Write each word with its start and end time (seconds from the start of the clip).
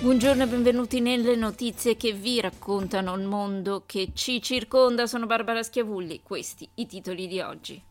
Buongiorno 0.00 0.44
e 0.44 0.46
benvenuti 0.46 1.00
nelle 1.00 1.34
notizie 1.34 1.96
che 1.96 2.12
vi 2.12 2.40
raccontano 2.40 3.16
il 3.16 3.24
mondo 3.24 3.82
che 3.84 4.10
ci 4.14 4.40
circonda. 4.40 5.08
Sono 5.08 5.26
Barbara 5.26 5.60
Schiavulli, 5.64 6.20
questi 6.22 6.68
i 6.74 6.86
titoli 6.86 7.26
di 7.26 7.40
oggi. 7.40 7.82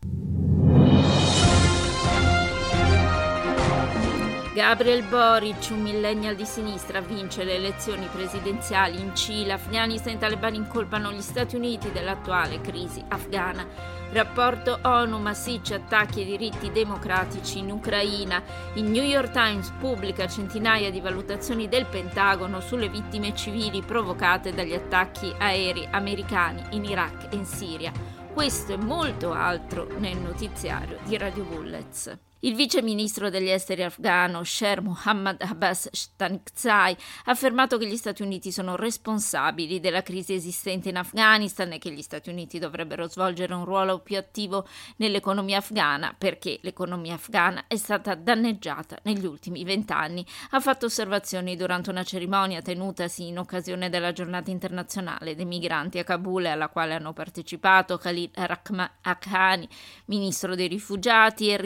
Gabriel 4.58 5.04
Boric, 5.04 5.68
un 5.70 5.82
millennial 5.82 6.34
di 6.34 6.44
sinistra, 6.44 7.00
vince 7.00 7.44
le 7.44 7.54
elezioni 7.54 8.08
presidenziali 8.12 8.98
in 8.98 9.14
Cile. 9.14 9.52
Afghanistan 9.52 10.14
e 10.14 10.18
talebani 10.18 10.56
incolpano 10.56 11.12
gli 11.12 11.20
Stati 11.20 11.54
Uniti 11.54 11.92
dell'attuale 11.92 12.60
crisi 12.60 13.00
afghana. 13.06 13.64
Rapporto 14.10 14.80
ONU 14.82 15.16
massicci 15.18 15.74
attacchi 15.74 16.22
ai 16.22 16.26
diritti 16.26 16.72
democratici 16.72 17.58
in 17.58 17.70
Ucraina. 17.70 18.42
Il 18.74 18.82
New 18.82 19.04
York 19.04 19.30
Times 19.30 19.72
pubblica 19.78 20.26
centinaia 20.26 20.90
di 20.90 20.98
valutazioni 20.98 21.68
del 21.68 21.86
Pentagono 21.86 22.58
sulle 22.58 22.88
vittime 22.88 23.36
civili 23.36 23.80
provocate 23.82 24.52
dagli 24.52 24.74
attacchi 24.74 25.32
aerei 25.38 25.86
americani 25.92 26.64
in 26.70 26.84
Iraq 26.84 27.28
e 27.30 27.36
in 27.36 27.44
Siria. 27.44 27.92
Questo 28.34 28.72
e 28.72 28.76
molto 28.76 29.30
altro 29.30 29.86
nel 29.98 30.16
notiziario 30.16 30.98
di 31.04 31.16
Radio 31.16 31.44
Bullets. 31.44 32.26
Il 32.42 32.54
vice 32.54 32.82
ministro 32.82 33.30
degli 33.30 33.48
esteri 33.48 33.82
afghano 33.82 34.44
Sher 34.44 34.80
Mohammad 34.80 35.42
Abbas 35.42 35.88
Stanikzai 35.90 36.96
ha 37.24 37.32
affermato 37.32 37.78
che 37.78 37.88
gli 37.88 37.96
Stati 37.96 38.22
Uniti 38.22 38.52
sono 38.52 38.76
responsabili 38.76 39.80
della 39.80 40.04
crisi 40.04 40.34
esistente 40.34 40.88
in 40.88 40.98
Afghanistan 40.98 41.72
e 41.72 41.78
che 41.78 41.90
gli 41.90 42.00
Stati 42.00 42.30
Uniti 42.30 42.60
dovrebbero 42.60 43.08
svolgere 43.08 43.54
un 43.54 43.64
ruolo 43.64 43.98
più 43.98 44.16
attivo 44.16 44.68
nell'economia 44.98 45.58
afghana 45.58 46.14
perché 46.16 46.60
l'economia 46.62 47.14
afghana 47.14 47.64
è 47.66 47.74
stata 47.74 48.14
danneggiata 48.14 49.00
negli 49.02 49.26
ultimi 49.26 49.64
vent'anni. 49.64 50.24
Ha 50.50 50.60
fatto 50.60 50.86
osservazioni 50.86 51.56
durante 51.56 51.90
una 51.90 52.04
cerimonia 52.04 52.62
tenutasi 52.62 53.26
in 53.26 53.40
occasione 53.40 53.90
della 53.90 54.12
giornata 54.12 54.52
internazionale 54.52 55.34
dei 55.34 55.44
migranti 55.44 55.98
a 55.98 56.04
Kabul 56.04 56.46
alla 56.46 56.68
quale 56.68 56.94
hanno 56.94 57.12
partecipato 57.12 57.98
Khalid 57.98 58.30
Rahman 58.36 58.88
Akhani, 59.02 59.68
ministro 60.04 60.54
dei 60.54 60.68
rifugiati 60.68 61.48
e 61.48 61.54
il 61.54 61.58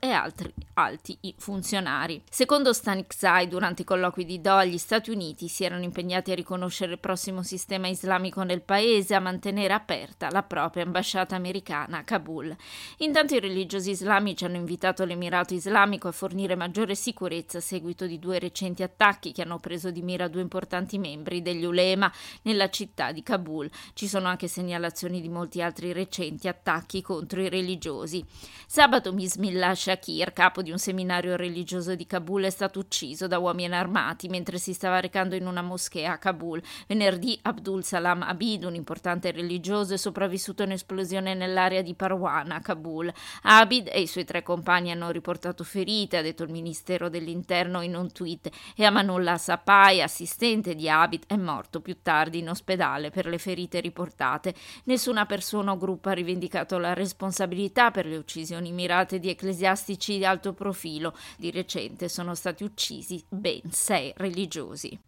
e 0.00 0.10
altri 0.10 0.52
alti 0.74 1.18
funzionari. 1.38 2.22
Secondo 2.30 2.72
Stanikzai, 2.72 3.48
durante 3.48 3.82
i 3.82 3.84
colloqui 3.84 4.24
di 4.24 4.40
Doha, 4.40 4.64
gli 4.64 4.78
Stati 4.78 5.10
Uniti 5.10 5.48
si 5.48 5.64
erano 5.64 5.84
impegnati 5.84 6.32
a 6.32 6.34
riconoscere 6.34 6.92
il 6.92 6.98
prossimo 6.98 7.42
sistema 7.42 7.88
islamico 7.88 8.42
nel 8.42 8.62
paese 8.62 9.12
e 9.12 9.16
a 9.16 9.20
mantenere 9.20 9.72
aperta 9.72 10.30
la 10.30 10.42
propria 10.42 10.84
ambasciata 10.84 11.36
americana 11.36 11.98
a 11.98 12.04
Kabul. 12.04 12.54
Intanto 12.98 13.34
i 13.34 13.40
religiosi 13.40 13.90
islamici 13.90 14.44
hanno 14.44 14.56
invitato 14.56 15.04
l'Emirato 15.04 15.54
Islamico 15.54 16.08
a 16.08 16.12
fornire 16.12 16.56
maggiore 16.56 16.94
sicurezza 16.94 17.58
a 17.58 17.60
seguito 17.60 18.06
di 18.06 18.18
due 18.18 18.38
recenti 18.38 18.82
attacchi 18.82 19.32
che 19.32 19.42
hanno 19.42 19.58
preso 19.58 19.90
di 19.90 20.02
mira 20.02 20.28
due 20.28 20.40
importanti 20.40 20.98
membri 20.98 21.42
degli 21.42 21.64
ulema 21.64 22.10
nella 22.42 22.70
città 22.70 23.12
di 23.12 23.22
Kabul. 23.22 23.70
Ci 23.94 24.08
sono 24.08 24.28
anche 24.28 24.48
segnalazioni 24.48 25.20
di 25.20 25.28
molti 25.28 25.60
altri 25.62 25.92
recenti 25.92 26.48
attacchi 26.48 27.02
contro 27.02 27.42
i 27.42 27.48
religiosi. 27.48 28.24
Sabato 28.66 29.12
Bismillah 29.12 29.74
Shakir, 29.82 30.32
capo 30.32 30.62
di 30.62 30.70
un 30.70 30.78
seminario 30.78 31.34
religioso 31.34 31.96
di 31.96 32.06
Kabul, 32.06 32.44
è 32.44 32.50
stato 32.50 32.78
ucciso 32.78 33.26
da 33.26 33.40
uomini 33.40 33.74
armati 33.74 34.28
mentre 34.28 34.58
si 34.58 34.74
stava 34.74 35.00
recando 35.00 35.34
in 35.34 35.44
una 35.44 35.60
moschea 35.60 36.12
a 36.12 36.18
Kabul. 36.18 36.62
Venerdì 36.86 37.36
Abdul 37.42 37.82
Salam 37.82 38.22
Abid, 38.22 38.62
un 38.62 38.76
importante 38.76 39.32
religioso, 39.32 39.94
è 39.94 39.96
sopravvissuto 39.96 40.62
a 40.62 40.66
un'esplosione 40.66 41.34
nell'area 41.34 41.82
di 41.82 41.94
Parwan 41.94 42.52
a 42.52 42.60
Kabul. 42.60 43.12
Abid 43.42 43.88
e 43.92 44.02
i 44.02 44.06
suoi 44.06 44.24
tre 44.24 44.44
compagni 44.44 44.92
hanno 44.92 45.10
riportato 45.10 45.64
ferite, 45.64 46.18
ha 46.18 46.22
detto 46.22 46.44
il 46.44 46.52
Ministero 46.52 47.08
dell'Interno 47.08 47.80
in 47.80 47.96
un 47.96 48.12
tweet, 48.12 48.50
e 48.76 48.84
Amanullah 48.84 49.36
Sapai, 49.36 50.00
assistente 50.00 50.76
di 50.76 50.88
Abid, 50.88 51.24
è 51.26 51.34
morto 51.34 51.80
più 51.80 51.96
tardi 52.02 52.38
in 52.38 52.50
ospedale 52.50 53.10
per 53.10 53.26
le 53.26 53.38
ferite 53.38 53.80
riportate. 53.80 54.54
Nessuna 54.84 55.26
persona 55.26 55.72
o 55.72 55.76
gruppo 55.76 56.08
ha 56.08 56.12
rivendicato 56.12 56.78
la 56.78 56.92
responsabilità 56.92 57.90
per 57.90 58.06
le 58.06 58.16
uccisioni 58.16 58.70
mirate 58.70 59.18
di 59.18 59.28
ecclesiastici 59.28 59.70
ecclesiastici 59.72 60.18
di 60.18 60.24
alto 60.24 60.52
profilo. 60.52 61.14
Di 61.36 61.50
recente 61.50 62.08
sono 62.08 62.34
stati 62.34 62.62
uccisi 62.62 63.22
ben 63.28 63.62
sei 63.70 64.12
religiosi. 64.16 64.98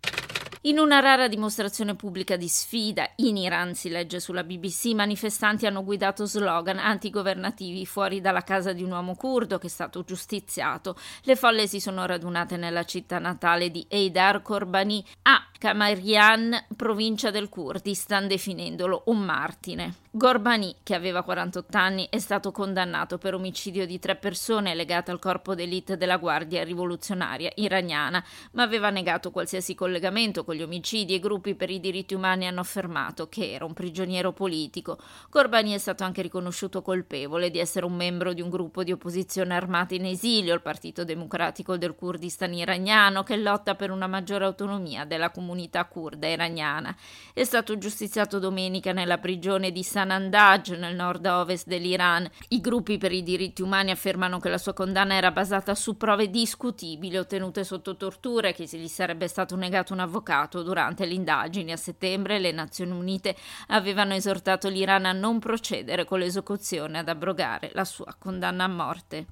In 0.67 0.79
una 0.79 1.01
rara 1.01 1.29
dimostrazione 1.29 1.95
pubblica 1.95 2.37
di 2.37 2.49
sfida, 2.49 3.07
in 3.17 3.37
Iran 3.37 3.75
si 3.75 3.91
legge 3.91 4.19
sulla 4.19 4.45
BBC, 4.45 4.85
i 4.85 4.95
manifestanti 4.95 5.67
hanno 5.67 5.85
guidato 5.85 6.25
slogan 6.25 6.79
antigovernativi 6.79 7.85
fuori 7.85 8.23
dalla 8.23 8.41
casa 8.41 8.73
di 8.73 8.83
un 8.83 8.93
uomo 8.93 9.15
curdo 9.15 9.59
che 9.59 9.67
è 9.67 9.71
stato 9.71 10.05
giustiziato. 10.05 10.97
Le 11.25 11.37
folle 11.37 11.67
si 11.67 11.81
sono 11.81 12.07
radunate 12.07 12.57
nella 12.57 12.85
città 12.85 13.19
natale 13.19 13.71
di 13.71 13.85
Eidar 13.91 14.41
Korbani 14.41 15.05
a 15.25 15.47
Kamarian, 15.59 16.67
provincia 16.75 17.31
del 17.31 17.51
Kurdistan, 17.51 18.27
definendolo 18.27 19.03
un 19.07 19.19
martire. 19.19 19.95
Gorbani, 20.11 20.77
che 20.83 20.95
aveva 20.95 21.23
48 21.23 21.77
anni, 21.77 22.07
è 22.09 22.19
stato 22.19 22.53
condannato 22.53 23.19
per 23.19 23.35
omicidio 23.35 23.85
di 23.85 23.99
tre 23.99 24.15
persone 24.15 24.75
legate 24.75 25.11
al 25.11 25.19
corpo 25.19 25.55
d'élite 25.55 25.97
della 25.97 26.19
Guardia 26.19 26.63
Rivoluzionaria 26.63 27.51
iraniana, 27.57 28.25
ma 28.53 28.63
aveva 28.63 28.91
negato 28.91 29.31
qualsiasi 29.31 29.75
collegamento 29.75 30.45
con 30.45 30.54
gli 30.55 30.63
omicidi 30.63 31.15
e 31.15 31.19
gruppi 31.19 31.57
per 31.57 31.71
i 31.71 31.81
diritti 31.81 32.15
umani 32.15 32.47
hanno 32.47 32.61
affermato 32.61 33.29
che 33.29 33.53
era 33.53 33.65
un 33.65 33.73
prigioniero 33.73 34.33
politico. 34.33 34.99
Gorbani 35.29 35.73
è 35.73 35.79
stato 35.79 36.05
anche 36.05 36.23
riconosciuto 36.23 36.81
colpevole 36.81 37.51
di 37.51 37.59
essere 37.59 37.85
un 37.85 37.95
membro 37.95 38.33
di 38.33 38.41
un 38.41 38.51
gruppo 38.51 38.85
di 38.85 38.93
opposizione 38.93 39.55
armata 39.55 39.95
in 39.95 40.07
esilio, 40.07 40.55
il 40.55 40.63
Partito 40.63 41.05
Democratico 41.05 41.77
del 41.77 41.97
Kurdistan 41.97 42.55
iraniano, 42.55 43.25
che 43.25 43.37
lotta 43.37 43.75
per 43.75 43.91
una 43.91 44.07
maggiore 44.07 44.45
autonomia 44.45 45.05
della 45.05 45.31
comunità 45.31 45.85
kurda 45.87 46.29
iraniana. 46.29 46.95
È 47.33 47.43
stato 47.43 47.77
giustiziato 47.79 48.39
domenica 48.39 48.93
nella 48.93 49.19
prigione 49.19 49.73
di 49.73 49.83
San 49.83 50.03
Sanandaj 50.05 50.77
nel 50.77 50.95
nord-ovest 50.95 51.67
dell'Iran. 51.67 52.29
I 52.49 52.61
gruppi 52.61 52.99
per 52.99 53.11
i 53.11 53.23
diritti 53.23 53.63
umani 53.63 53.91
affermano 53.91 54.39
che 54.39 54.51
la 54.51 54.59
sua 54.59 54.75
condanna 54.75 55.15
era 55.15 55.31
basata 55.31 55.75
su 55.75 55.97
prove 55.97 56.29
discutibili 56.29 57.17
ottenute 57.17 57.65
sotto 57.65 57.97
tortura 57.97 58.49
e 58.49 58.53
che 58.53 58.65
gli 58.65 58.87
sarebbe 58.87 59.29
stato 59.29 59.57
negato 59.57 59.95
un 59.95 60.01
avvocato 60.01 60.44
durante 60.63 61.07
le 61.07 61.15
indagini. 61.15 61.73
A 61.73 61.77
settembre 61.77 62.39
le 62.39 62.53
Nazioni 62.53 62.93
Unite 62.93 63.37
avevano 63.69 64.15
esortato 64.15 64.69
l'Iran 64.69 65.07
a 65.07 65.13
non 65.13 65.39
procedere 65.39 66.05
con 66.05 66.19
l'esecuzione 66.19 66.99
ad 66.99 67.09
abrogare 67.09 67.71
la 67.73 67.85
sua 67.85 68.15
condanna 68.19 68.65
a 68.65 68.69
morte. 68.69 69.27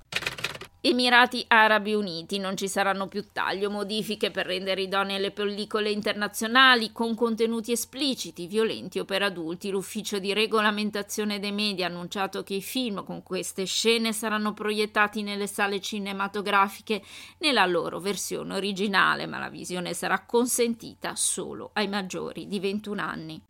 Emirati 0.84 1.44
Arabi 1.46 1.94
Uniti 1.94 2.38
non 2.38 2.56
ci 2.56 2.66
saranno 2.66 3.06
più 3.06 3.26
tagli 3.30 3.64
o 3.64 3.70
modifiche 3.70 4.32
per 4.32 4.46
rendere 4.46 4.82
idonee 4.82 5.20
le 5.20 5.30
pellicole 5.30 5.92
internazionali 5.92 6.90
con 6.90 7.14
contenuti 7.14 7.70
espliciti, 7.70 8.48
violenti 8.48 8.98
o 8.98 9.04
per 9.04 9.22
adulti. 9.22 9.70
L'ufficio 9.70 10.18
di 10.18 10.32
regolamentazione 10.32 11.38
dei 11.38 11.52
media 11.52 11.86
ha 11.86 11.88
annunciato 11.88 12.42
che 12.42 12.54
i 12.54 12.62
film 12.62 13.04
con 13.04 13.22
queste 13.22 13.64
scene 13.64 14.12
saranno 14.12 14.54
proiettati 14.54 15.22
nelle 15.22 15.46
sale 15.46 15.80
cinematografiche 15.80 17.00
nella 17.38 17.64
loro 17.64 18.00
versione 18.00 18.56
originale, 18.56 19.26
ma 19.26 19.38
la 19.38 19.50
visione 19.50 19.94
sarà 19.94 20.24
consentita 20.26 21.14
solo 21.14 21.70
ai 21.74 21.86
maggiori 21.86 22.48
di 22.48 22.58
21 22.58 23.00
anni. 23.00 23.42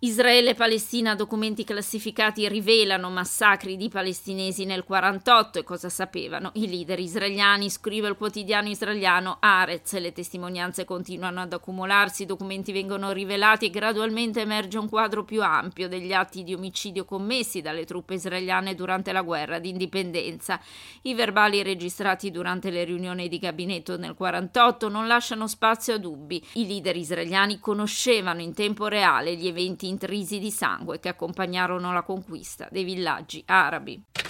Israele 0.00 0.50
e 0.50 0.54
Palestina, 0.54 1.14
documenti 1.14 1.64
classificati 1.64 2.46
rivelano 2.48 3.08
massacri 3.08 3.78
di 3.78 3.88
palestinesi 3.88 4.66
nel 4.66 4.84
48 4.84 5.60
e 5.60 5.64
cosa 5.64 5.88
sapevano 5.88 6.50
i 6.56 6.68
leader 6.68 6.98
israeliani, 6.98 7.70
scrive 7.70 8.08
il 8.08 8.14
quotidiano 8.14 8.68
israeliano 8.68 9.38
Arez. 9.40 9.98
Le 9.98 10.12
testimonianze 10.12 10.84
continuano 10.84 11.40
ad 11.40 11.54
accumularsi, 11.54 12.24
i 12.24 12.26
documenti 12.26 12.72
vengono 12.72 13.10
rivelati 13.10 13.64
e 13.64 13.70
gradualmente 13.70 14.42
emerge 14.42 14.76
un 14.76 14.86
quadro 14.86 15.24
più 15.24 15.42
ampio 15.42 15.88
degli 15.88 16.12
atti 16.12 16.44
di 16.44 16.52
omicidio 16.52 17.06
commessi 17.06 17.62
dalle 17.62 17.86
truppe 17.86 18.14
israeliane 18.14 18.74
durante 18.74 19.12
la 19.12 19.22
guerra 19.22 19.58
di 19.58 19.70
indipendenza. 19.70 20.60
I 21.02 21.14
verbali 21.14 21.62
registrati 21.62 22.30
durante 22.30 22.68
le 22.68 22.84
riunioni 22.84 23.28
di 23.28 23.38
gabinetto 23.38 23.96
nel 23.96 24.12
48 24.12 24.90
non 24.90 25.06
lasciano 25.06 25.48
spazio 25.48 25.94
a 25.94 25.98
dubbi. 25.98 26.46
I 26.52 26.66
leader 26.66 26.96
israeliani 26.96 27.58
conoscevano 27.60 28.42
in 28.42 28.52
tempo 28.52 28.88
reale 28.88 29.36
gli 29.36 29.46
eventi 29.46 29.84
intrisi 29.88 30.38
di 30.38 30.50
sangue 30.50 30.98
che 30.98 31.08
accompagnarono 31.08 31.92
la 31.92 32.02
conquista 32.02 32.68
dei 32.70 32.84
villaggi 32.84 33.42
arabi. 33.46 34.25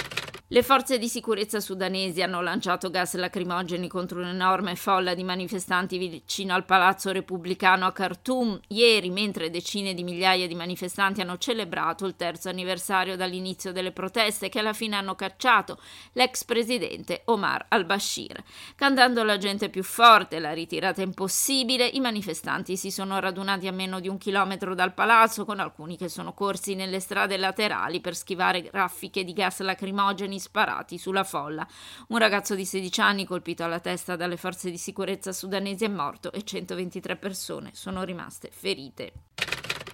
Le 0.49 0.63
forze 0.63 1.01
di 1.01 1.09
sicurezza 1.09 1.59
sudanesi 1.59 2.23
hanno 2.23 2.41
lanciato 2.41 2.89
gas 2.89 3.17
lacrimogeni 3.17 3.89
contro 3.89 4.21
un'enorme 4.21 4.77
folla 4.77 5.13
di 5.13 5.25
manifestanti 5.25 5.99
vicino 5.99 6.55
al 6.55 6.65
palazzo 6.65 7.11
repubblicano 7.11 7.85
a 7.85 7.91
Khartoum 7.91 8.61
ieri, 8.69 9.11
mentre 9.11 9.51
decine 9.51 9.93
di 9.93 10.05
migliaia 10.05 10.47
di 10.47 10.55
manifestanti 10.55 11.21
hanno 11.21 11.37
celebrato 11.37 12.07
il 12.07 12.15
terzo 12.15 12.49
anniversario 12.49 13.17
dall'inizio 13.17 13.73
delle 13.73 13.91
proteste 13.91 14.49
che 14.49 14.61
alla 14.61 14.73
fine 14.73 14.95
hanno 14.95 15.17
cacciato 15.17 15.81
l'ex 16.13 16.45
presidente 16.45 17.23
Omar 17.25 17.67
al-Bashir. 17.71 18.41
Cantando 18.77 19.25
la 19.25 19.39
gente 19.39 19.69
più 19.69 19.83
forte, 19.83 20.39
la 20.39 20.53
ritirata 20.53 21.03
impossibile, 21.03 21.87
i 21.87 21.99
manifestanti 21.99 22.77
si 22.77 22.93
sono 22.93 23.19
radunati 23.19 23.67
a 23.67 23.73
meno 23.73 23.99
di 23.99 24.07
un 24.07 24.17
chilometro 24.17 24.77
dal 24.77 24.95
palazzo, 24.95 25.45
con 25.45 25.59
alcuni 25.59 25.97
che 25.97 26.09
sono 26.09 26.35
corsi 26.35 26.77
nelle 26.77 27.01
strade 27.01 27.37
laterali 27.37 28.01
per 28.01 28.15
schivare 28.15 28.69
raffiche 28.71 29.25
di 29.25 29.33
gas 29.33 29.59
lacrimogeni 29.59 30.35
colpi 30.37 30.39
sparati 30.39 30.99
sulla 30.99 31.25
folla. 31.25 31.67
Un 32.09 32.19
ragazzo 32.19 32.55
di 32.55 32.65
16 32.65 33.01
anni 33.01 33.25
colpito 33.25 33.65
alla 33.65 33.81
testa 33.81 34.17
dalle 34.17 34.37
forze 34.37 34.71
di 34.71 34.79
sicurezza 34.79 35.33
sudanesi 35.33 35.85
è 35.85 35.89
morto 35.89 36.33
e 36.33 36.45
123 36.45 37.17
persone 37.17 37.71
sono 37.73 38.05
rimaste 38.05 38.51
ferite. 38.53 39.13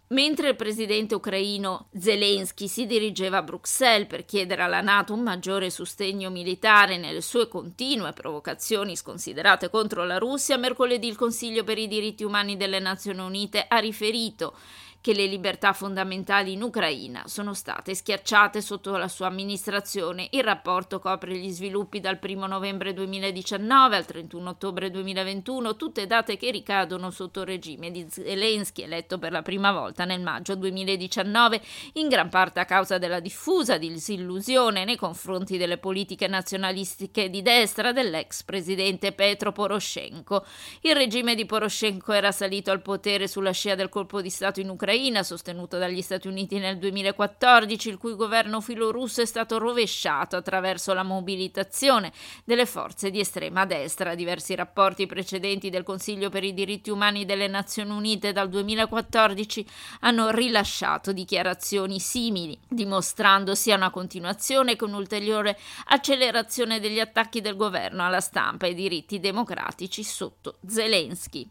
Mentre 0.08 0.50
il 0.50 0.56
presidente 0.56 1.14
ucraino 1.14 1.88
Zelensky 1.98 2.68
si 2.68 2.84
dirigeva 2.84 3.38
a 3.38 3.42
Bruxelles 3.42 4.06
per 4.06 4.26
chiedere 4.26 4.60
alla 4.60 4.82
NATO 4.82 5.14
un 5.14 5.22
maggiore 5.22 5.70
sostegno 5.70 6.28
militare 6.28 6.98
nelle 6.98 7.22
sue 7.22 7.48
continue 7.48 8.12
provocazioni 8.12 8.94
sconsiderate 8.94 9.70
contro 9.70 10.04
la 10.04 10.18
Russia, 10.18 10.58
mercoledì 10.58 11.08
il 11.08 11.16
Consiglio 11.16 11.64
per 11.64 11.78
i 11.78 11.88
diritti 11.88 12.24
umani 12.24 12.58
delle 12.58 12.78
Nazioni 12.78 13.20
Unite 13.20 13.64
ha 13.66 13.78
riferito 13.78 14.54
che 15.02 15.12
le 15.14 15.26
libertà 15.26 15.72
fondamentali 15.72 16.52
in 16.52 16.62
Ucraina 16.62 17.24
sono 17.26 17.54
state 17.54 17.92
schiacciate 17.92 18.62
sotto 18.62 18.96
la 18.96 19.08
sua 19.08 19.26
amministrazione. 19.26 20.28
Il 20.30 20.44
rapporto 20.44 21.00
copre 21.00 21.36
gli 21.36 21.50
sviluppi 21.50 21.98
dal 21.98 22.20
1 22.22 22.46
novembre 22.46 22.94
2019 22.94 23.96
al 23.96 24.06
31 24.06 24.50
ottobre 24.50 24.90
2021, 24.90 25.74
tutte 25.74 26.06
date 26.06 26.36
che 26.36 26.52
ricadono 26.52 27.10
sotto 27.10 27.40
il 27.40 27.46
regime 27.46 27.90
di 27.90 28.06
Zelensky, 28.08 28.84
eletto 28.84 29.18
per 29.18 29.32
la 29.32 29.42
prima 29.42 29.72
volta 29.72 30.04
nel 30.04 30.20
maggio 30.20 30.54
2019, 30.54 31.60
in 31.94 32.06
gran 32.06 32.28
parte 32.28 32.60
a 32.60 32.64
causa 32.64 32.98
della 32.98 33.18
diffusa 33.18 33.78
disillusione 33.78 34.84
nei 34.84 34.96
confronti 34.96 35.58
delle 35.58 35.78
politiche 35.78 36.28
nazionalistiche 36.28 37.28
di 37.28 37.42
destra 37.42 37.90
dell'ex 37.90 38.44
presidente 38.44 39.10
Petro 39.10 39.50
Poroshenko. 39.50 40.46
Il 40.82 40.94
regime 40.94 41.34
di 41.34 41.44
Poroshenko 41.44 42.12
era 42.12 42.30
salito 42.30 42.70
al 42.70 42.82
potere 42.82 43.26
sulla 43.26 43.50
scia 43.50 43.74
del 43.74 43.88
colpo 43.88 44.22
di 44.22 44.30
Stato 44.30 44.60
in 44.60 44.68
Ucraina 44.68 44.90
Ucraina, 44.92 45.22
sostenuto 45.22 45.78
dagli 45.78 46.02
Stati 46.02 46.28
Uniti 46.28 46.58
nel 46.58 46.76
2014, 46.76 47.88
il 47.88 47.96
cui 47.96 48.14
governo 48.14 48.60
filorusso 48.60 49.22
è 49.22 49.24
stato 49.24 49.56
rovesciato 49.56 50.36
attraverso 50.36 50.92
la 50.92 51.02
mobilitazione 51.02 52.12
delle 52.44 52.66
forze 52.66 53.10
di 53.10 53.18
estrema 53.18 53.64
destra. 53.64 54.14
Diversi 54.14 54.54
rapporti 54.54 55.06
precedenti 55.06 55.70
del 55.70 55.82
Consiglio 55.82 56.28
per 56.28 56.44
i 56.44 56.52
diritti 56.52 56.90
umani 56.90 57.24
delle 57.24 57.48
Nazioni 57.48 57.90
Unite 57.90 58.32
dal 58.32 58.50
2014 58.50 59.66
hanno 60.00 60.30
rilasciato 60.30 61.12
dichiarazioni 61.12 61.98
simili, 61.98 62.60
dimostrando 62.68 63.54
sia 63.54 63.76
una 63.76 63.88
continuazione 63.88 64.76
che 64.76 64.84
un'ulteriore 64.84 65.58
accelerazione 65.86 66.80
degli 66.80 67.00
attacchi 67.00 67.40
del 67.40 67.56
governo 67.56 68.04
alla 68.04 68.20
stampa 68.20 68.66
e 68.66 68.70
ai 68.70 68.74
diritti 68.74 69.20
democratici 69.20 70.04
sotto 70.04 70.58
Zelensky. 70.66 71.48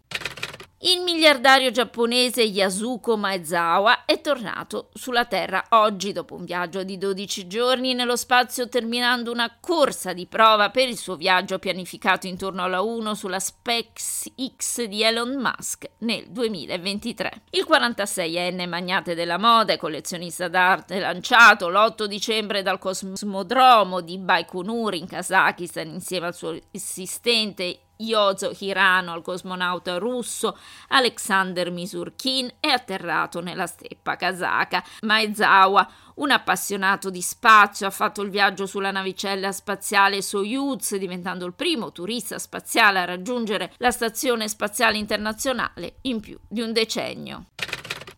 Il 0.84 1.02
miliardario 1.02 1.70
giapponese 1.70 2.42
Yasuko 2.42 3.16
Maezawa 3.16 4.04
è 4.06 4.20
tornato 4.20 4.90
sulla 4.96 5.26
Terra 5.26 5.64
oggi 5.70 6.12
dopo 6.12 6.34
un 6.34 6.44
viaggio 6.44 6.84
di 6.84 6.98
12 6.98 7.46
giorni 7.46 7.94
nello 7.94 8.16
spazio 8.16 8.68
terminando 8.68 9.32
una 9.32 9.56
corsa 9.60 10.12
di 10.14 10.26
prova 10.26 10.72
per 10.72 10.90
il 10.90 10.98
suo 10.98 11.18
viaggio 11.18 11.60
pianificato 11.60 12.26
intorno 12.26 12.64
alla 12.64 12.82
1 12.82 13.14
sulla 13.14 13.40
SpaceX 13.40 14.86
di 14.86 15.04
Elon 15.04 15.36
Musk 15.36 15.88
nel 16.00 16.26
2023. 16.30 17.44
Il 17.52 17.68
46enne 17.70 18.68
magnate 18.68 19.14
della 19.14 19.38
moda 19.38 19.74
e 19.74 19.78
collezionista 19.78 20.48
d'arte 20.48 20.98
lanciato 20.98 21.70
l'8 21.70 22.06
dicembre 22.06 22.64
dal 22.64 22.80
cosmodromo 22.80 24.02
di 24.02 24.18
Baikonur 24.18 24.96
in 24.96 25.06
Kazakistan 25.06 25.90
insieme 25.90 26.26
al 26.26 26.34
suo 26.34 26.58
assistente 26.74 27.82
Yozo 28.02 28.56
Hirano, 28.58 29.16
il 29.16 29.22
cosmonauta 29.22 29.98
russo, 29.98 30.58
Alexander 30.90 31.72
Misurkin 31.72 32.52
è 32.60 32.68
atterrato 32.68 33.42
nella 33.42 33.68
steppa 33.68 34.16
kazaka. 34.16 34.84
Maezawa, 35.02 35.90
un 36.16 36.32
appassionato 36.32 37.10
di 37.10 37.22
spazio, 37.22 37.88
ha 37.88 37.92
fatto 37.92 38.22
il 38.22 38.30
viaggio 38.30 38.66
sulla 38.66 38.92
navicella 38.92 39.52
spaziale 39.52 40.22
Soyuz, 40.22 40.96
diventando 40.96 41.46
il 41.46 41.54
primo 41.54 41.92
turista 41.92 42.40
spaziale 42.40 43.00
a 43.00 43.06
raggiungere 43.06 43.74
la 43.78 43.92
stazione 43.92 44.48
spaziale 44.48 44.98
internazionale 44.98 45.96
in 46.02 46.20
più 46.20 46.38
di 46.48 46.62
un 46.62 46.74
decennio 46.74 47.46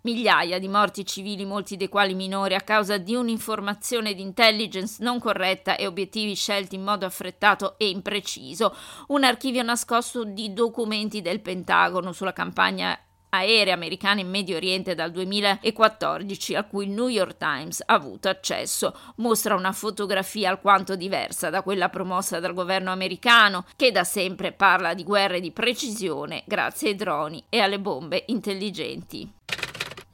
migliaia 0.04 0.60
di 0.60 0.68
morti 0.68 1.06
civili, 1.06 1.46
molti 1.46 1.76
dei 1.78 1.90
quali 1.90 2.14
minori, 2.14 2.56
a 2.56 2.62
causa 2.62 2.98
di 2.98 3.16
un'informazione 3.16 4.14
di 4.14 4.22
intelligence 4.22 5.04
non 5.04 5.20
corretta 5.20 5.76
e 5.76 5.88
obiettivi 5.88 6.36
scelti 6.36 6.76
in 6.76 6.84
modo 6.84 7.06
affrettato 7.06 7.78
e 7.78 7.90
impreciso, 7.90 8.76
un 9.08 9.24
archivio 9.24 9.64
nascosto 9.64 10.24
di 10.24 10.54
documenti 10.54 11.22
del 11.22 11.42
Pentagono 11.42 12.12
sulla 12.12 12.34
campagna 12.34 12.98
aerea 13.30 13.74
americana 13.74 14.22
in 14.22 14.30
Medio 14.30 14.58
Oriente 14.58 14.94
dal 14.94 15.12
2014 15.12 16.56
a 16.56 16.64
cui 16.64 16.86
il 16.86 16.92
New 16.92 17.08
York 17.08 17.38
Times 17.38 17.82
ha 17.84 17.94
avuto 17.94 18.30
accesso. 18.30 18.96
Mostra 19.18 19.56
una 19.56 19.72
fotografia 19.72 20.50
alquanto 20.50 20.96
diversa 20.96 21.50
da 21.50 21.64
quella 21.64 21.90
promossa 21.90 22.40
dal 22.40 22.54
governo 22.54 22.92
americano, 22.92 23.66
che 23.76 23.92
da 23.92 24.04
sempre 24.04 24.52
parla 24.52 24.94
di 24.94 25.04
guerre 25.04 25.40
di 25.40 25.52
precisione 25.52 26.44
grazie 26.46 26.90
ai 26.90 26.96
droni 26.96 27.44
e 27.50 27.60
alle 27.60 27.80
bombe 27.80 28.24
intelligenti. 28.28 29.32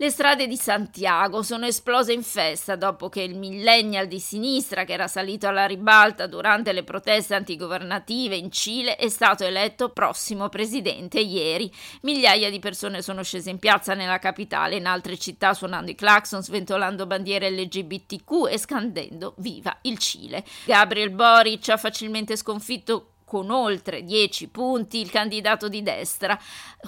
Le 0.01 0.11
strade 0.11 0.47
di 0.47 0.55
Santiago 0.55 1.43
sono 1.43 1.65
esplose 1.65 2.13
in 2.13 2.23
festa 2.23 2.77
dopo 2.77 3.09
che 3.09 3.21
il 3.21 3.35
millennial 3.35 4.07
di 4.07 4.21
sinistra, 4.21 4.85
che 4.85 4.93
era 4.93 5.09
salito 5.09 5.45
alla 5.45 5.65
ribalta 5.65 6.25
durante 6.25 6.71
le 6.71 6.85
proteste 6.85 7.35
antigovernative 7.35 8.37
in 8.37 8.49
Cile, 8.49 8.95
è 8.95 9.09
stato 9.09 9.43
eletto 9.43 9.89
prossimo 9.89 10.47
presidente 10.47 11.19
ieri. 11.19 11.69
Migliaia 12.03 12.49
di 12.49 12.59
persone 12.59 13.01
sono 13.01 13.23
scese 13.23 13.49
in 13.49 13.59
piazza 13.59 13.93
nella 13.93 14.19
capitale 14.19 14.75
e 14.75 14.77
in 14.77 14.85
altre 14.85 15.17
città 15.17 15.53
suonando 15.53 15.91
i 15.91 15.95
clacson, 15.95 16.41
sventolando 16.41 17.05
bandiere 17.05 17.51
LGBTQ 17.51 18.47
e 18.49 18.57
scandendo 18.57 19.33
Viva 19.39 19.79
il 19.81 19.97
Cile. 19.97 20.45
Gabriel 20.63 21.09
Boric 21.09 21.67
ha 21.67 21.75
facilmente 21.75 22.37
sconfitto 22.37 23.15
con 23.29 23.51
oltre 23.51 24.03
10 24.03 24.47
punti 24.47 24.99
il 24.99 25.11
candidato 25.11 25.69
di 25.69 25.83
destra, 25.83 26.35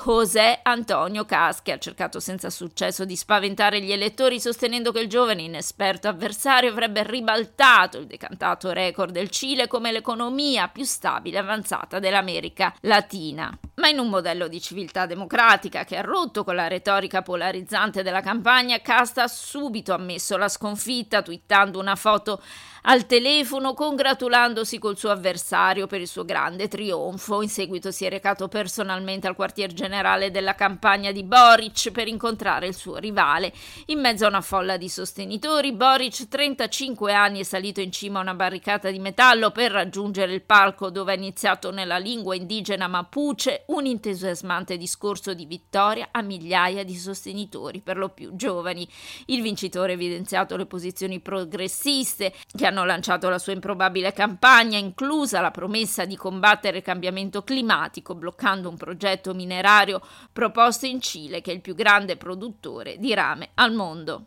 José 0.03 0.59
Antonio 0.63 1.23
Cas, 1.23 1.61
che 1.61 1.71
ha 1.71 1.77
cercato 1.77 2.19
senza 2.19 2.49
successo 2.49 3.05
di 3.05 3.15
spaventare 3.15 3.79
gli 3.79 3.91
elettori 3.91 4.39
sostenendo 4.39 4.91
che 4.91 5.01
il 5.01 5.07
giovane 5.07 5.43
inesperto 5.43 6.07
avversario 6.07 6.71
avrebbe 6.71 7.03
ribaltato 7.03 7.99
il 7.99 8.07
decantato 8.07 8.71
record 8.71 9.11
del 9.11 9.29
Cile 9.29 9.67
come 9.67 9.91
l'economia 9.91 10.67
più 10.67 10.83
stabile 10.83 11.37
e 11.37 11.41
avanzata 11.41 11.99
dell'America 11.99 12.73
Latina. 12.81 13.55
Ma 13.75 13.89
in 13.89 13.99
un 13.99 14.09
modello 14.09 14.47
di 14.47 14.59
civiltà 14.59 15.05
democratica 15.05 15.83
che 15.83 15.97
ha 15.97 16.01
rotto 16.01 16.43
con 16.43 16.55
la 16.55 16.67
retorica 16.67 17.21
polarizzante 17.21 18.01
della 18.01 18.21
campagna, 18.21 18.81
Casta 18.81 19.23
ha 19.23 19.27
subito 19.27 19.93
ammesso 19.93 20.37
la 20.37 20.49
sconfitta, 20.49 21.21
twittando 21.21 21.79
una 21.79 21.95
foto 21.95 22.41
al 22.83 23.05
telefono 23.05 23.73
congratulandosi 23.73 24.79
col 24.79 24.97
suo 24.97 25.11
avversario 25.11 25.85
per 25.85 26.01
il 26.01 26.07
suo 26.07 26.25
grande 26.25 26.67
trionfo. 26.67 27.41
In 27.41 27.49
seguito 27.49 27.91
si 27.91 28.05
è 28.05 28.09
recato 28.09 28.47
personalmente 28.47 29.27
al 29.27 29.35
quartier 29.35 29.71
generale 29.73 30.31
della 30.31 30.55
campagna 30.55 31.11
di 31.11 31.23
Boric 31.23 31.91
per 31.91 32.07
incontrare 32.07 32.67
il 32.67 32.75
suo 32.75 32.97
rivale. 32.97 33.53
In 33.87 33.99
mezzo 33.99 34.25
a 34.25 34.29
una 34.29 34.41
folla 34.41 34.77
di 34.77 34.89
sostenitori, 34.89 35.73
Boric, 35.73 36.27
35 36.27 37.13
anni, 37.13 37.41
è 37.41 37.43
salito 37.43 37.81
in 37.81 37.91
cima 37.91 38.19
a 38.19 38.23
una 38.23 38.33
barricata 38.33 38.89
di 38.89 38.99
metallo 38.99 39.51
per 39.51 39.71
raggiungere 39.71 40.33
il 40.33 40.41
palco 40.41 40.89
dove 40.89 41.11
ha 41.11 41.15
iniziato 41.15 41.71
nella 41.71 41.97
lingua 41.97 42.35
indigena 42.35 42.87
Mapuche 42.87 43.65
un 43.67 43.85
entusiasmante 43.85 44.77
discorso 44.77 45.33
di 45.33 45.45
vittoria 45.45 46.09
a 46.11 46.21
migliaia 46.21 46.83
di 46.83 46.95
sostenitori, 46.95 47.79
per 47.81 47.97
lo 47.97 48.09
più 48.09 48.35
giovani. 48.35 48.87
Il 49.25 49.41
vincitore 49.41 49.91
ha 49.91 49.95
evidenziato 49.95 50.57
le 50.57 50.65
posizioni 50.65 51.19
progressiste 51.19 52.33
che 52.55 52.69
hanno 52.71 52.85
lanciato 52.85 53.29
la 53.29 53.37
sua 53.37 53.53
improbabile 53.53 54.13
campagna, 54.13 54.77
inclusa 54.77 55.41
la 55.41 55.51
promessa 55.51 56.05
di 56.05 56.15
combattere 56.15 56.77
il 56.77 56.83
cambiamento 56.83 57.43
climatico, 57.43 58.15
bloccando 58.15 58.69
un 58.69 58.77
progetto 58.77 59.33
minerario 59.33 60.01
proposto 60.31 60.85
in 60.85 61.01
Cile, 61.01 61.41
che 61.41 61.51
è 61.51 61.53
il 61.53 61.61
più 61.61 61.75
grande 61.75 62.17
produttore 62.17 62.97
di 62.97 63.13
rame 63.13 63.49
al 63.55 63.73
mondo. 63.73 64.25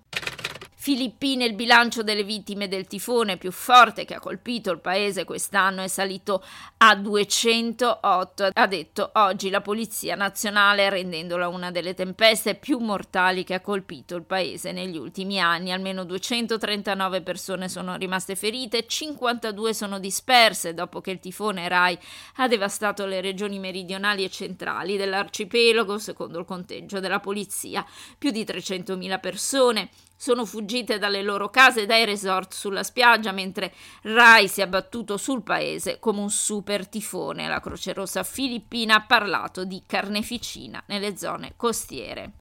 Filippine 0.85 1.47
il 1.47 1.55
bilancio 1.55 2.03
delle 2.03 2.25
vittime 2.25 2.69
del 2.69 2.87
tifone 2.87 3.39
più 3.39 3.51
forte 3.51 4.05
che 4.05 4.17
ha 4.17 4.21
colpito 4.21 4.71
il 4.71 4.81
paese 4.81 5.25
quest'anno 5.25 5.81
è 5.81 5.89
salito 5.89 6.45
a 6.77 6.95
208, 6.95 8.51
ha 8.53 8.67
detto 8.67 9.11
oggi 9.15 9.49
la 9.49 9.63
Polizia 9.63 10.15
Nazionale, 10.15 10.91
rendendola 10.91 11.49
una 11.49 11.71
delle 11.71 11.95
tempeste 11.95 12.55
più 12.57 12.81
mortali 12.81 13.45
che 13.45 13.55
ha 13.55 13.61
colpito 13.63 14.15
il 14.15 14.25
paese 14.25 14.73
negli 14.73 14.99
ultimi 14.99 15.41
anni. 15.41 15.73
Almeno 15.73 16.05
239 16.05 17.23
persone 17.23 17.71
sono 17.71 17.97
rimaste 17.97 18.37
ferite, 18.37 18.87
52 18.87 19.73
sono 19.73 19.99
disperse 19.99 20.75
dopo 20.75 21.01
che 21.01 21.13
il 21.13 21.19
tifone 21.19 21.67
Rai 21.67 21.99
ha 22.35 22.47
devastato 22.47 23.07
le 23.07 23.23
regioni 23.23 23.59
meridionali 23.59 24.23
e 24.23 24.29
centrali 24.29 24.99
dell'arcipelago, 24.99 25.97
secondo 25.97 26.39
il 26.39 26.45
conteggio 26.45 27.01
della 27.01 27.21
polizia. 27.21 27.83
Più 28.19 28.31
di 28.31 28.45
300.000 28.45 29.19
persone 29.19 29.89
sono 30.17 30.45
fuggite 30.45 30.99
dalle 30.99 31.23
loro 31.23 31.51
case 31.51 31.83
e 31.83 31.87
dai 31.87 32.05
resort 32.05 32.53
sulla 32.55 32.83
spiaggia, 32.83 33.33
mentre 33.33 33.73
Rai 34.03 34.49
si 34.49 34.61
è 34.61 34.65
abbattuto 34.65 35.17
sul 35.17 35.43
paese 35.43 35.99
come 35.99 36.21
un 36.21 36.31
super 36.31 36.89
tifone. 36.89 37.49
La 37.49 37.61
Croce 37.61 37.93
Rossa 37.93 38.23
filippina 38.23 38.97
ha 38.97 39.05
parlato 39.05 39.65
di 39.65 39.83
carneficina 39.87 40.83
nelle 40.87 41.17
zone 41.17 41.55
costiere. 41.57 42.33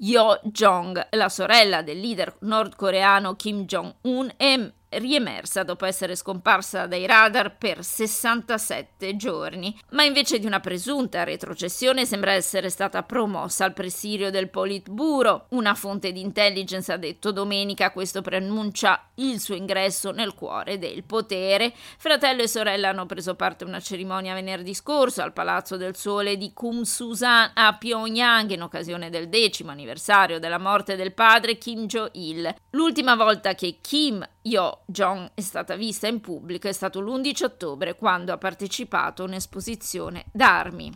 Yo 0.00 0.38
Jong, 0.44 1.08
la 1.10 1.28
sorella 1.28 1.82
del 1.82 1.98
leader 1.98 2.36
nordcoreano 2.40 3.34
Kim 3.34 3.64
Jong-un, 3.64 4.32
è 4.36 4.72
riemersa 4.90 5.62
dopo 5.62 5.84
essere 5.84 6.16
scomparsa 6.16 6.86
dai 6.86 7.06
radar 7.06 7.56
per 7.56 7.84
67 7.84 9.16
giorni, 9.16 9.78
ma 9.90 10.04
invece 10.04 10.38
di 10.38 10.46
una 10.46 10.60
presunta 10.60 11.24
retrocessione 11.24 12.06
sembra 12.06 12.32
essere 12.32 12.70
stata 12.70 13.02
promossa 13.02 13.64
al 13.64 13.72
presidio 13.72 14.30
del 14.30 14.48
Politburo. 14.48 15.46
Una 15.50 15.74
fonte 15.74 16.12
di 16.12 16.20
intelligence 16.20 16.92
ha 16.92 16.96
detto 16.96 17.32
domenica 17.32 17.90
questo 17.90 18.22
preannuncia 18.22 19.10
il 19.16 19.40
suo 19.40 19.54
ingresso 19.54 20.10
nel 20.10 20.34
cuore 20.34 20.78
del 20.78 21.04
potere. 21.04 21.72
Fratello 21.98 22.42
e 22.42 22.48
sorella 22.48 22.88
hanno 22.88 23.06
preso 23.06 23.34
parte 23.34 23.64
a 23.64 23.66
una 23.66 23.80
cerimonia 23.80 24.34
venerdì 24.34 24.74
scorso 24.74 25.22
al 25.22 25.32
Palazzo 25.32 25.76
del 25.76 25.96
Sole 25.96 26.36
di 26.36 26.52
Kumsusan 26.52 27.52
a 27.54 27.76
Pyongyang 27.76 28.50
in 28.50 28.62
occasione 28.62 29.10
del 29.10 29.28
decimo 29.28 29.70
anniversario 29.70 30.38
della 30.38 30.58
morte 30.58 30.96
del 30.96 31.12
padre 31.12 31.58
Kim 31.58 31.86
Jo-il. 31.86 32.54
L'ultima 32.70 33.14
volta 33.14 33.54
che 33.54 33.78
Kim 33.80 34.26
Yo 34.48 34.84
Jong 34.86 35.32
è 35.34 35.42
stata 35.42 35.76
vista 35.76 36.08
in 36.08 36.22
pubblico 36.22 36.68
è 36.68 36.72
stato 36.72 37.02
l'11 37.02 37.44
ottobre 37.44 37.96
quando 37.96 38.32
ha 38.32 38.38
partecipato 38.38 39.20
a 39.22 39.26
un'esposizione 39.26 40.24
d'armi. 40.32 40.90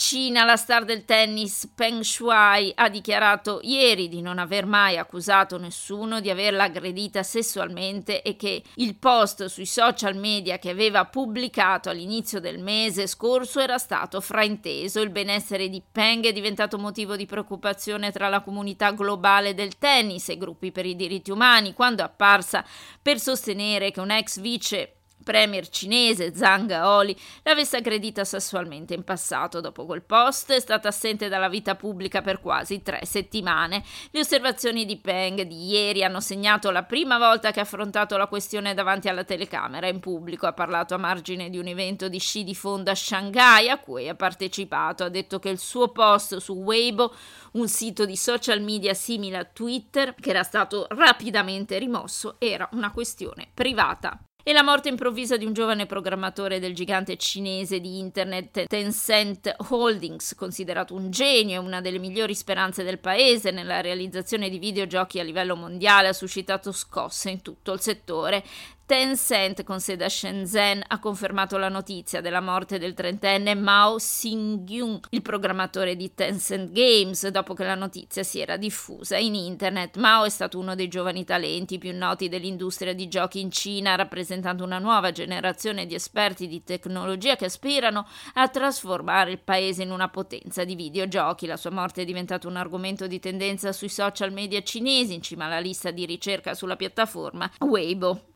Cina, 0.00 0.44
la 0.44 0.54
star 0.54 0.84
del 0.84 1.04
tennis 1.04 1.68
Peng 1.74 2.02
Shuai 2.02 2.70
ha 2.76 2.88
dichiarato 2.88 3.58
ieri 3.64 4.06
di 4.08 4.22
non 4.22 4.38
aver 4.38 4.64
mai 4.64 4.96
accusato 4.96 5.58
nessuno 5.58 6.20
di 6.20 6.30
averla 6.30 6.62
aggredita 6.62 7.24
sessualmente 7.24 8.22
e 8.22 8.36
che 8.36 8.62
il 8.76 8.94
post 8.94 9.46
sui 9.46 9.66
social 9.66 10.14
media 10.14 10.60
che 10.60 10.70
aveva 10.70 11.04
pubblicato 11.06 11.90
all'inizio 11.90 12.38
del 12.38 12.60
mese 12.60 13.08
scorso 13.08 13.58
era 13.58 13.76
stato 13.76 14.20
frainteso. 14.20 15.00
Il 15.00 15.10
benessere 15.10 15.68
di 15.68 15.82
Peng 15.82 16.24
è 16.26 16.32
diventato 16.32 16.78
motivo 16.78 17.16
di 17.16 17.26
preoccupazione 17.26 18.12
tra 18.12 18.28
la 18.28 18.40
comunità 18.42 18.92
globale 18.92 19.52
del 19.52 19.78
tennis 19.78 20.28
e 20.28 20.38
gruppi 20.38 20.70
per 20.70 20.86
i 20.86 20.94
diritti 20.94 21.32
umani 21.32 21.74
quando 21.74 22.02
è 22.02 22.04
apparsa 22.04 22.64
per 23.02 23.18
sostenere 23.18 23.90
che 23.90 23.98
un 23.98 24.12
ex 24.12 24.38
vice 24.38 24.97
premier 25.22 25.68
cinese 25.68 26.34
Zhang 26.34 26.66
Gaoli 26.66 27.16
l'avesse 27.42 27.76
aggredita 27.76 28.24
sessualmente 28.24 28.94
in 28.94 29.04
passato. 29.04 29.60
Dopo 29.60 29.84
quel 29.86 30.02
post 30.02 30.52
è 30.52 30.60
stata 30.60 30.88
assente 30.88 31.28
dalla 31.28 31.48
vita 31.48 31.74
pubblica 31.74 32.22
per 32.22 32.40
quasi 32.40 32.82
tre 32.82 33.04
settimane. 33.04 33.82
Le 34.10 34.20
osservazioni 34.20 34.84
di 34.84 34.96
Peng 34.96 35.42
di 35.42 35.68
ieri 35.68 36.04
hanno 36.04 36.20
segnato 36.20 36.70
la 36.70 36.82
prima 36.82 37.18
volta 37.18 37.50
che 37.50 37.60
ha 37.60 37.64
affrontato 37.64 38.16
la 38.16 38.26
questione 38.26 38.74
davanti 38.74 39.08
alla 39.08 39.24
telecamera 39.24 39.88
in 39.88 40.00
pubblico. 40.00 40.46
Ha 40.46 40.52
parlato 40.52 40.94
a 40.94 40.98
margine 40.98 41.50
di 41.50 41.58
un 41.58 41.66
evento 41.66 42.08
di 42.08 42.18
sci 42.18 42.44
di 42.44 42.54
fondo 42.54 42.90
a 42.90 42.94
Shanghai 42.94 43.68
a 43.68 43.78
cui 43.78 44.08
ha 44.08 44.14
partecipato. 44.14 45.04
Ha 45.04 45.08
detto 45.08 45.38
che 45.38 45.48
il 45.48 45.58
suo 45.58 45.88
post 45.88 46.36
su 46.36 46.54
Weibo, 46.54 47.14
un 47.52 47.68
sito 47.68 48.04
di 48.04 48.16
social 48.16 48.60
media 48.60 48.94
simile 48.94 49.38
a 49.38 49.44
Twitter, 49.44 50.14
che 50.14 50.30
era 50.30 50.42
stato 50.42 50.86
rapidamente 50.90 51.78
rimosso, 51.78 52.36
era 52.38 52.68
una 52.72 52.90
questione 52.92 53.48
privata 53.52 54.18
e 54.48 54.54
la 54.54 54.62
morte 54.62 54.88
improvvisa 54.88 55.36
di 55.36 55.44
un 55.44 55.52
giovane 55.52 55.84
programmatore 55.84 56.58
del 56.58 56.74
gigante 56.74 57.18
cinese 57.18 57.80
di 57.80 57.98
internet 57.98 58.64
Tencent 58.66 59.54
Holdings, 59.68 60.34
considerato 60.34 60.94
un 60.94 61.10
genio 61.10 61.56
e 61.56 61.62
una 61.62 61.82
delle 61.82 61.98
migliori 61.98 62.34
speranze 62.34 62.82
del 62.82 62.98
paese 62.98 63.50
nella 63.50 63.82
realizzazione 63.82 64.48
di 64.48 64.58
videogiochi 64.58 65.20
a 65.20 65.22
livello 65.22 65.54
mondiale, 65.54 66.08
ha 66.08 66.12
suscitato 66.14 66.72
scosse 66.72 67.28
in 67.28 67.42
tutto 67.42 67.74
il 67.74 67.80
settore. 67.80 68.42
Tencent, 68.88 69.64
con 69.64 69.80
sede 69.80 70.06
a 70.06 70.08
Shenzhen, 70.08 70.82
ha 70.86 70.98
confermato 70.98 71.58
la 71.58 71.68
notizia 71.68 72.22
della 72.22 72.40
morte 72.40 72.78
del 72.78 72.94
trentenne 72.94 73.54
Mao 73.54 73.96
Xingyun, 73.96 75.00
il 75.10 75.20
programmatore 75.20 75.94
di 75.94 76.14
Tencent 76.14 76.72
Games, 76.72 77.26
dopo 77.28 77.52
che 77.52 77.64
la 77.64 77.74
notizia 77.74 78.22
si 78.22 78.40
era 78.40 78.56
diffusa 78.56 79.18
in 79.18 79.34
internet. 79.34 79.98
Mao 79.98 80.24
è 80.24 80.30
stato 80.30 80.58
uno 80.58 80.74
dei 80.74 80.88
giovani 80.88 81.26
talenti 81.26 81.76
più 81.76 81.94
noti 81.94 82.30
dell'industria 82.30 82.94
di 82.94 83.08
giochi 83.08 83.40
in 83.40 83.50
Cina, 83.50 83.94
rappresentando 83.94 84.64
una 84.64 84.78
nuova 84.78 85.12
generazione 85.12 85.84
di 85.84 85.94
esperti 85.94 86.46
di 86.48 86.64
tecnologia 86.64 87.36
che 87.36 87.44
aspirano 87.44 88.06
a 88.32 88.48
trasformare 88.48 89.32
il 89.32 89.40
paese 89.40 89.82
in 89.82 89.90
una 89.90 90.08
potenza 90.08 90.64
di 90.64 90.74
videogiochi. 90.74 91.44
La 91.44 91.58
sua 91.58 91.72
morte 91.72 92.00
è 92.00 92.04
diventato 92.06 92.48
un 92.48 92.56
argomento 92.56 93.06
di 93.06 93.20
tendenza 93.20 93.70
sui 93.72 93.90
social 93.90 94.32
media 94.32 94.62
cinesi, 94.62 95.12
in 95.12 95.20
cima 95.20 95.44
alla 95.44 95.60
lista 95.60 95.90
di 95.90 96.06
ricerca 96.06 96.54
sulla 96.54 96.76
piattaforma 96.76 97.50
Weibo 97.58 98.28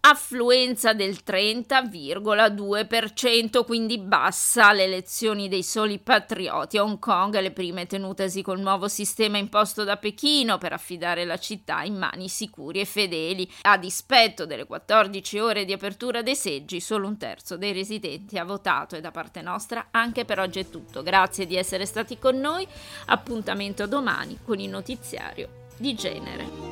affluenza 0.43 0.93
del 0.93 1.21
30,2%, 1.25 3.65
quindi 3.65 3.99
bassa 3.99 4.67
alle 4.69 4.85
elezioni 4.85 5.49
dei 5.49 5.63
soli 5.63 5.99
patrioti. 6.01 6.77
Hong 6.79 6.99
Kong 6.99 7.39
le 7.39 7.53
prime 7.53 7.87
tenutesi 7.87 8.43
col 8.43 8.59
nuovo 8.59 8.89
sistema 8.89 9.39
imposto 9.39 9.85
da 9.85 9.97
Pechino 9.97 10.59
per 10.59 10.73
affidare 10.73 11.25
la 11.25 11.39
città 11.39 11.83
in 11.83 11.95
mani 11.95 12.29
sicuri 12.29 12.81
e 12.81 12.85
fedeli. 12.85 13.49
A 13.63 13.79
dispetto 13.79 14.45
delle 14.45 14.67
14 14.67 15.39
ore 15.39 15.65
di 15.65 15.73
apertura 15.73 16.23
dei 16.23 16.35
seggi, 16.35 16.81
solo 16.81 17.07
un 17.07 17.17
terzo 17.17 17.57
dei 17.57 17.73
residenti 17.73 18.37
ha 18.37 18.45
votato 18.45 18.97
e 18.97 19.01
da 19.01 19.13
parte 19.13 19.43
nostra 19.43 19.91
anche 19.93 20.25
per 20.25 20.41
oggi 20.41 20.59
è 20.59 20.69
tutto. 20.69 21.05
Grazie 21.05 21.47
di 21.47 21.55
essere 21.57 21.87
stati 21.87 22.19
con 22.19 22.41
noi. 22.41 22.67
Appuntamento 23.07 23.87
domani 23.87 24.41
con 24.45 24.59
il 24.59 24.69
notiziario 24.69 25.71
di 25.77 25.95
genere. 25.95 26.72